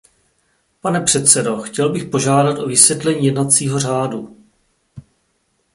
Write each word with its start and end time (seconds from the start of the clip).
Pane 0.81 1.01
předsedo, 1.01 1.57
chtěl 1.61 1.89
bych 1.89 2.05
požádat 2.09 2.59
o 2.59 2.67
vysvětlení 2.67 3.25
jednacího 3.25 3.79
řádu. 3.79 4.37